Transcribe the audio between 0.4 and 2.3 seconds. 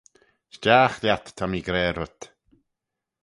Stiagh lhiat ta mee gra rhyt.